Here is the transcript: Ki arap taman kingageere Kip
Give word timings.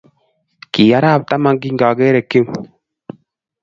Ki 0.71 0.83
arap 0.97 1.21
taman 1.29 1.55
kingageere 1.61 2.21
Kip 2.29 2.47